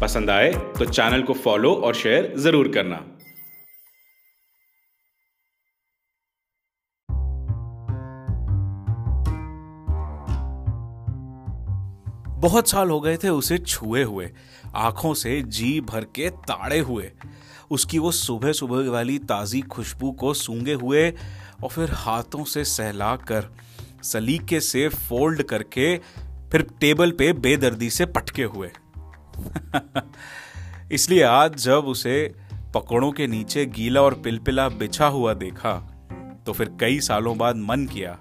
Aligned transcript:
पसंद 0.00 0.30
आए 0.30 0.52
तो 0.78 0.84
चैनल 0.84 1.22
को 1.22 1.32
फॉलो 1.34 1.72
और 1.76 1.94
शेयर 1.94 2.32
ज़रूर 2.38 2.68
करना। 2.74 2.96
बहुत 12.40 12.68
साल 12.68 12.90
हो 12.90 13.00
गए 13.00 13.16
थे 13.16 13.28
उसे 13.28 13.58
छुए 13.58 14.02
हुए, 14.02 14.30
आँखों 14.76 15.12
से 15.14 15.40
जी 15.42 15.80
भर 15.82 16.04
के 16.14 16.28
ताड़े 16.30 16.78
हुए। 16.80 17.10
उसकी 17.70 17.98
वो 17.98 18.10
सुबह 18.12 18.52
सुबह 18.52 18.90
वाली 18.90 19.18
ताज़ी 19.20 19.60
खुशबू 19.62 20.10
को 20.12 20.32
सूंघे 20.34 20.72
हुए 20.74 21.10
और 21.10 21.68
फिर 21.68 21.90
हाथों 21.94 22.44
से 22.44 22.64
सहला 22.66 23.14
कर 23.28 23.50
सलीके 24.04 24.60
से 24.62 24.88
फोल्ड 24.88 25.42
करके 25.44 25.96
फिर 26.50 26.62
टेबल 26.80 27.10
पे 27.10 27.32
बेदर्दी 27.34 27.90
से 27.90 28.06
पटके 28.08 28.42
हुए। 28.44 28.70
इसलिए 30.92 31.22
आज 31.22 31.54
जब 31.54 31.84
उसे 31.86 32.34
पकड़ों 32.74 33.12
के 33.12 33.26
नीचे 33.26 33.66
गीला 33.66 34.02
और 34.02 34.14
पिलपिला 34.14 34.68
बिछा 34.68 35.06
हुआ 35.06 35.34
देखा 35.34 35.92
तो 36.46 36.52
फिर 36.52 36.76
कई 36.80 37.00
सालों 37.00 37.38
बाद 37.38 37.56
मन 37.56 37.86
किया 37.86 38.18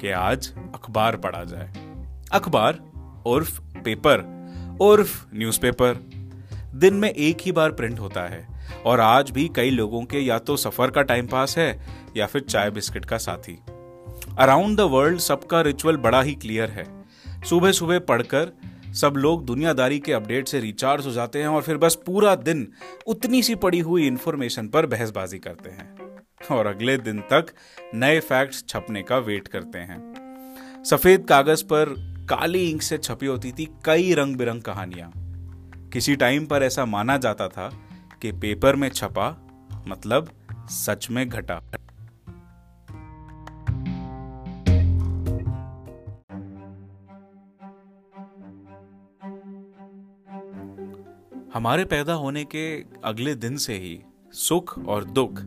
कि 0.00 0.10
आज 0.10 0.52
अखबार 0.56 1.16
पढ़ा 1.16 1.44
जाए। 1.44 1.72
अखबार, 2.32 2.78
उर्फ़ 3.26 3.60
पेपर, 3.60 4.18
उर्फ़ 4.80 5.26
न्यूज़पेपर। 5.34 5.94
दिन 6.74 6.94
में 6.94 7.10
एक 7.10 7.38
ही 7.40 7.52
बार 7.52 7.72
प्रिंट 7.72 8.00
होता 8.00 8.22
है, 8.22 8.48
और 8.86 9.00
आज 9.00 9.30
भी 9.30 9.50
कई 9.56 9.70
लोगों 9.70 10.04
के 10.04 10.18
या 10.18 10.38
तो 10.38 10.56
सफ़र 10.56 10.90
का 10.90 11.02
टाइम 11.02 11.26
पास 11.26 11.58
है, 11.58 11.86
या 12.16 12.26
फिर 12.26 12.42
चाय 12.42 12.70
बिस्किट 12.70 13.04
का 13.04 13.18
साथी। 13.18 13.58
अराउंड 14.38 14.76
द 14.76 14.80
वर्ल्ड 14.80 15.18
सबका 15.18 15.60
रिचुअल 15.60 15.96
बड़ा 15.96 16.22
ही 16.22 16.34
क्लियर 16.34 16.70
है। 16.70 17.04
सुबह 17.48 17.72
सुबह 17.72 17.98
पढ़कर 17.98 18.52
सब 18.94 19.14
लोग 19.16 19.44
दुनियादारी 19.46 19.98
के 19.98 20.12
अपडेट 20.12 20.48
से 20.48 20.60
रिचार्ज 20.60 21.06
हो 21.06 21.10
जाते 21.10 21.40
हैं 21.40 21.48
और 21.48 21.62
फिर 21.62 21.76
बस 21.76 21.98
पूरा 22.06 22.34
दिन 22.34 22.72
उतनी 23.06 23.42
सी 23.42 23.54
पड़ी 23.54 23.78
हुई 23.78 24.06
इंफॉर्मेशन 24.06 24.68
पर 24.68 24.86
बहसबाजी 24.86 25.38
करते 25.38 25.70
हैं। 25.70 25.96
और 26.50 26.66
अगले 26.66 26.96
दिन 26.96 27.20
तक 27.20 27.46
नए 27.94 28.20
फैक्ट्स 28.20 28.64
छपने 28.68 29.02
का 29.02 29.18
वेट 29.18 29.48
करते 29.48 29.78
हैं। 29.78 30.84
सफ़ेद 30.84 31.26
कागज़ 31.28 31.64
पर 31.64 31.94
काली 32.30 32.70
इंक 32.70 32.82
से 32.82 32.98
छपी 32.98 33.26
होती 33.26 33.52
थी 33.52 33.68
कई 33.84 34.14
रंग 34.14 34.36
बिरंग 34.36 34.62
कहानियाँ। 34.62 35.12
किसी 35.92 36.16
टाइम 36.16 36.46
पर 36.46 36.62
ऐसा 36.62 36.84
माना 36.84 37.16
जाता 37.16 37.48
था 37.48 37.68
कि 38.22 38.32
पेपर 38.32 38.76
में 38.76 38.88
छपा 38.88 39.30
मतलब 39.88 40.30
सच 40.70 41.10
में 41.10 41.28
घटा। 41.28 41.62
हमारे 51.54 51.84
पैदा 51.84 52.12
होने 52.12 52.44
के 52.44 52.84
अगले 53.04 53.34
दिन 53.34 53.56
से 53.56 53.74
ही 53.74 53.98
सुख 54.32 54.78
और 54.78 55.04
दुख 55.04 55.40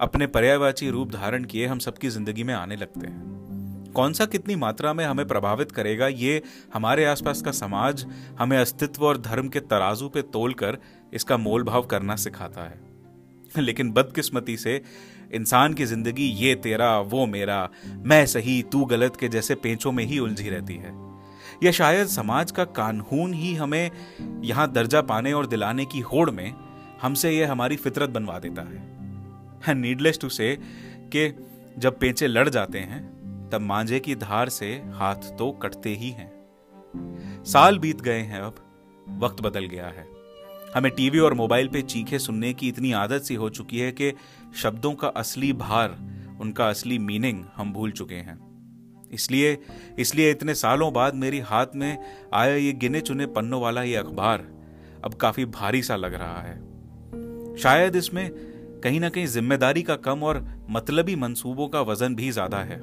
अपने 0.00 0.26
पर्यायवाची 0.26 0.90
रूप 0.90 1.12
धारण 1.12 1.44
किए 1.44 1.66
हम 1.66 1.78
सबकी 1.78 2.08
ज़िंदगी 2.08 2.42
में 2.42 2.52
आने 2.54 2.76
लगते 2.76 3.06
हैं। 3.06 3.92
कौन 3.92 4.12
सा 4.12 4.26
कितनी 4.26 4.56
मात्रा 4.56 4.92
में 4.92 5.04
हमें 5.04 5.26
प्रभावित 5.28 5.72
करेगा, 5.72 6.08
ये 6.08 6.42
हमारे 6.74 7.04
आसपास 7.04 7.42
का 7.42 7.52
समाज 7.52 8.06
हमें 8.38 8.58
अस्तित्व 8.58 9.06
और 9.06 9.18
धर्म 9.18 9.48
के 9.48 9.60
तराजू 9.60 10.08
पे 10.08 10.22
तोलकर 10.22 10.78
इसका 11.14 11.36
मोल 11.36 11.62
भाव 11.62 11.86
करना 11.86 12.16
सिखाता 12.16 12.68
है। 12.68 13.62
लेकिन 13.62 13.92
बदकिस्मती 13.92 14.56
से 14.56 14.82
इंसान 15.34 15.74
की 15.74 15.84
ज़िंदगी 15.84 16.26
ये 16.26 16.54
तेरा, 16.54 16.98
वो 17.00 17.26
मेरा, 17.26 17.68
मैं 17.86 18.24
सही, 18.26 18.62
तू 18.62 18.84
गलत 18.84 19.16
के 19.16 19.28
जैसे 19.28 19.54
पेंचों 19.54 19.92
में 19.92 20.04
ही 20.04 20.18
उलझी 20.18 20.50
रहती 20.50 20.74
है। 20.74 21.07
या 21.62 21.70
शायद 21.70 22.06
समाज 22.06 22.50
का 22.50 22.64
कानून 22.64 23.34
ही 23.34 23.54
हमें 23.54 23.90
यहाँ 24.44 24.72
दर्जा 24.72 25.00
पाने 25.00 25.32
और 25.32 25.46
दिलाने 25.46 25.84
की 25.84 26.00
होड़ 26.00 26.30
में 26.30 26.54
हमसे 27.02 27.30
यह 27.30 27.50
हमारी 27.50 27.76
फितरत 27.76 28.10
बनवा 28.10 28.38
देता 28.38 28.62
है। 28.62 29.74
नीडलेस 29.74 30.18
टू 30.20 30.28
से 30.28 30.58
कि 30.98 31.46
जब 31.78 31.98
पेंचे 31.98 32.26
लड़ 32.26 32.48
जाते 32.48 32.78
हैं, 32.78 33.18
तब 33.52 33.60
मांझे 33.60 34.00
की 34.00 34.14
धार 34.14 34.48
से 34.48 34.74
हाथ 34.74 35.14
तो 35.14 35.50
कटते 35.50 35.90
ही 35.90 36.10
हैं। 36.10 36.38
साल 37.44 37.78
बीत 37.78 38.00
गए 38.00 38.20
हैं 38.20 38.40
अब, 38.40 38.54
वक्त 39.18 39.40
बदल 39.40 39.64
गया 39.64 39.86
है। 39.86 40.08
हमें 40.76 40.92
टीवी 40.92 41.18
और 41.18 41.34
मोबाइल 41.34 41.68
पे 41.68 41.82
चीखे 41.82 42.18
सुनने 42.18 42.52
की 42.52 42.68
इतनी 42.68 42.92
आदत 42.92 43.22
सी 43.22 43.34
हो 43.34 43.48
चुकी 43.48 43.78
है 43.78 43.92
कि 43.92 44.12
शब्दों 44.56 44.92
का 44.92 45.08
असली 45.08 45.52
भार, 45.52 45.98
उनका 46.40 46.68
असली 46.68 46.98
मीनिंग 46.98 47.44
हम 47.56 47.72
भूल 47.72 47.90
चुके 47.90 48.14
हैं। 48.14 48.47
इसलिए 49.12 49.56
इसलिए 49.98 50.30
इतने 50.30 50.54
सालों 50.54 50.92
बाद 50.92 51.14
मेरी 51.14 51.38
हाथ 51.40 51.74
में 51.74 51.98
आया 52.34 52.54
ये 52.54 52.72
गिने 52.74 53.00
चुने 53.00 53.26
पन्नों 53.26 53.60
वाला 53.60 53.82
ये 53.82 53.96
अखबार। 53.96 54.46
अब 55.04 55.14
काफ़ी 55.14 55.44
भारी 55.46 55.82
सा 55.82 55.96
लग 55.96 56.14
रहा 56.14 56.40
है। 56.40 56.56
शायद 57.56 57.96
इसमें 57.96 58.30
कहीं 58.84 59.00
ना 59.00 59.08
कहीं 59.08 59.26
ज़िम्मेदारी 59.26 59.82
का 59.82 59.96
कम 59.98 60.22
और 60.22 60.44
मतलबी 60.70 61.16
मंसूबों 61.16 61.68
का 61.68 61.80
वज़न 61.82 62.14
भी 62.14 62.30
ज़्यादा 62.30 62.58
है। 62.58 62.80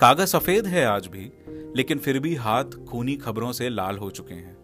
कागज़ 0.00 0.26
सफ़ेद 0.26 0.66
है 0.66 0.84
आज 0.86 1.06
भी, 1.06 1.30
लेकिन 1.76 1.98
फिर 1.98 2.18
भी 2.18 2.34
हाथ 2.36 2.84
खूनी 2.86 3.16
खबरों 3.16 3.52
से 3.52 3.68
लाल 3.68 3.98
हो 3.98 4.10
चुके 4.10 4.34
हैं। 4.34 4.56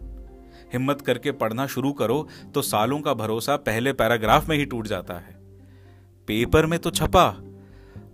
हिम्मत 0.73 1.01
करके 1.01 1.31
पढ़ना 1.33 1.65
शुरू 1.67 1.91
करो 1.93 2.27
तो 2.53 2.61
सालों 2.61 2.99
का 2.99 3.13
भरोसा 3.13 3.55
पहले 3.57 3.93
पैराग्राफ 3.93 4.49
में 4.49 4.55
ही 4.57 4.65
टूट 4.65 4.87
जाता 4.87 5.13
है। 5.13 5.37
पेपर 6.27 6.65
में 6.65 6.79
तो 6.79 6.89
छपा 6.91 7.29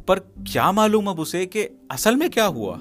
पर 0.07 0.19
क्या 0.19 0.71
मालूम 0.71 1.07
अब 1.07 1.19
उसे 1.19 1.45
कि 1.45 1.87
असल 1.91 2.15
में 2.15 2.29
क्या 2.29 2.45
हुआ? 2.45 2.77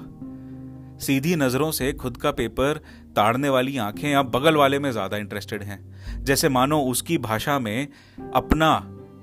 सीधी 0.99 1.35
नज़रों 1.35 1.71
से 1.71 1.93
खुद 1.93 2.17
का 2.17 2.31
पेपर 2.31 2.81
ताड़ने 3.15 3.49
वाली 3.49 3.77
आँखें 3.77 4.15
अब 4.15 4.25
बगल 4.25 4.55
वाले 4.55 4.79
में 4.79 4.91
ज़्यादा 4.91 5.17
इंटरेस्टेड 5.17 5.63
हैं। 5.63 6.23
जैसे 6.23 6.49
मानो 6.49 6.81
उसकी 6.81 7.17
भाषा 7.17 7.59
में 7.59 7.87
अपना 8.33 8.73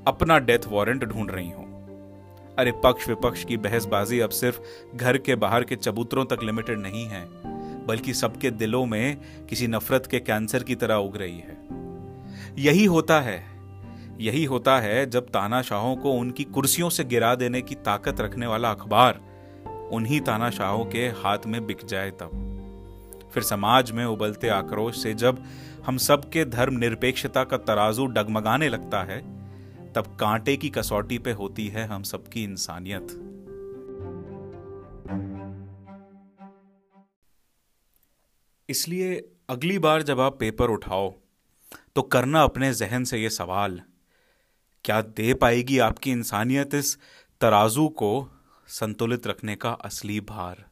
अपना 0.09 0.39
डेथ 0.39 0.59
वारंट 0.69 1.05
ढूंढ 1.05 1.31
रही 1.31 1.51
हो। 1.51 1.69
अरे 2.59 2.73
पक्ष 2.73 3.09
विपक्ष 3.09 3.45
की 3.45 3.57
बहसबाजी 3.57 4.21
अब 4.21 4.31
सिर्फ़ 4.31 4.61
घर 4.97 5.19
के 5.19 5.35
बाहर 5.35 5.65
के 5.65 5.77
चबूतरों 5.77 6.25
तक 6.25 6.43
लिमिटेड 6.43 6.79
नहीं 6.79 7.07
है, 7.07 7.25
बल्कि 7.87 8.15
सबके 8.15 8.51
दिलों 8.51 8.87
में 8.87 9.17
किसी 9.51 9.67
नफरत 9.67 10.07
के 10.07 10.21
कैंसर 10.21 10.63
की 10.63 10.75
तरह 10.75 10.95
उग 10.95 11.17
रही 11.17 11.39
है। 11.39 11.57
यही 12.59 12.85
होता 12.85 13.21
है 13.21 13.52
यही 14.23 14.45
होता 14.45 14.79
है 14.81 15.05
जब 15.11 15.29
तानाशाहों 15.29 15.97
को 15.97 16.13
उनकी 16.13 16.45
कुर्सियों 16.45 16.91
से 16.91 17.05
गिरा 17.05 17.35
देने 17.35 17.63
की 17.63 17.75
ताकत 17.75 18.21
रखने 18.21 18.47
वाला 18.47 18.71
अखबार 18.71 19.21
उन्हीं 19.93 20.21
तानाशाहों 20.21 20.85
के 20.85 21.07
हाथ 21.19 21.47
में 21.47 21.65
बिक 21.67 21.85
जाए 21.85 22.11
तब। 22.11 22.39
फिर 23.35 23.43
समाज 23.43 23.91
में 23.91 24.05
उबलते 24.05 24.49
आक्रोश 24.49 25.03
से 25.03 25.15
जब 25.15 25.43
हम 25.87 25.97
सब 25.97 26.29
के 26.31 26.45
धर्म 26.45 26.79
निरपेक्षता 26.79 27.45
का 27.45 27.57
तराजू 27.57 28.07
डगमगाने 28.07 28.69
लगता 28.69 29.03
है, 29.03 29.21
तब 29.93 30.17
कांटे 30.21 30.57
की 30.57 30.69
कसौटी 30.69 31.19
पे 31.19 31.33
होती 31.33 31.67
है 31.69 31.87
हम 31.87 32.03
सबकी 32.03 32.45
इंसानियत। 32.45 33.07
इसलिए 38.69 39.15
अगली 39.51 39.79
बार 39.79 40.03
जब 40.03 40.21
आप 40.21 40.39
पेपर 40.39 40.71
उठाओ 40.71 41.13
तो 41.97 42.03
करना 42.03 42.43
अपने 42.43 42.73
जहन 42.75 43.05
से 43.05 43.19
यह 43.19 43.29
सवाल 43.29 43.81
क्या 44.85 45.01
दे 45.17 45.35
पाएगी 45.35 45.79
आपकी 45.79 46.11
इंसानियत 46.11 46.75
इस 46.75 46.97
तराजू 47.41 47.87
को 47.99 48.09
संतुलित 48.69 49.27
रखने 49.27 49.55
का 49.57 49.71
असली 49.85 50.19
भार? 50.21 50.65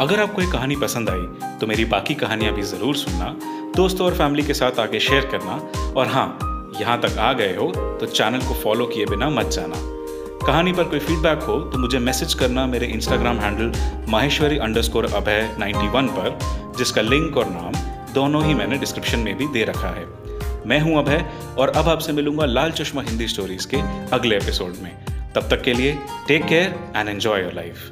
अगर 0.00 0.20
आपको 0.20 0.42
ये 0.42 0.50
कहानी 0.52 0.76
पसंद 0.76 1.10
आई 1.10 1.56
तो 1.60 1.66
मेरी 1.66 1.84
बाकी 1.84 2.14
कहानियाँ 2.16 2.54
भी 2.54 2.62
ज़रूर 2.64 2.96
सुनना, 2.96 3.30
दोस्तों 3.76 4.06
और 4.06 4.16
फैमिली 4.16 4.42
के 4.46 4.54
साथ 4.54 4.80
आगे 4.80 5.00
शेयर 5.00 5.30
करना, 5.30 5.56
और 5.92 6.06
हाँ 6.08 6.28
यहाँ 6.80 7.00
तक 7.00 7.18
आ 7.18 7.32
गए 7.32 7.54
हो 7.56 7.70
तो 8.00 8.06
चैनल 8.08 8.46
को 8.48 8.54
फॉलो 8.62 8.86
किए 8.86 9.06
बिना 9.06 9.30
मत 9.30 9.46
जाना। 9.52 9.76
कहानी 10.46 10.72
पर 10.72 10.84
कोई 10.84 10.98
फीडबैक 11.00 11.42
हो 11.42 11.60
तो 11.70 11.78
मुझे 11.78 11.98
मैसेज 12.00 12.34
करना 12.34 12.66
मेरे 12.66 12.86
Instagram 12.88 13.38
handle 13.40 13.72
Maheshwari 14.10 14.48
under 14.48 14.64
underscore 14.64 15.12
Abhay 15.14 15.42
91 15.60 16.08
पर। 16.18 16.67
जिसका 16.78 17.02
लिंक 17.02 17.36
और 17.36 17.46
नाम 17.48 17.72
दोनों 18.14 18.44
ही 18.44 18.54
मैंने 18.54 18.78
डिस्क्रिप्शन 18.78 19.18
में 19.18 19.36
भी 19.36 19.46
दे 19.46 19.64
रखा 19.64 19.88
है। 19.88 20.06
मैं 20.66 20.80
हूँ 20.80 20.98
अभय 20.98 21.24
और 21.58 21.68
अब 21.68 21.88
आपसे 21.88 22.12
मिलूँगा 22.12 22.44
लाल 22.44 22.72
चश्मा 22.72 23.02
हिंदी 23.02 23.28
स्टोरीज 23.28 23.64
के 23.64 23.80
अगले 24.12 24.36
एपिसोड 24.36 24.74
में। 24.82 24.90
तब 25.34 25.48
तक 25.50 25.62
के 25.62 25.74
लिए 25.74 25.98
take 26.28 26.44
care 26.44 26.78
and 26.96 27.08
enjoy 27.08 27.42
your 27.42 27.52
life 27.52 27.90